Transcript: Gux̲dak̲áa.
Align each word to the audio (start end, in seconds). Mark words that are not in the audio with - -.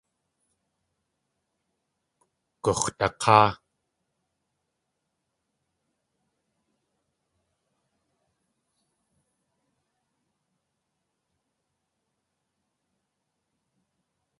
Gux̲dak̲áa. 2.63 3.49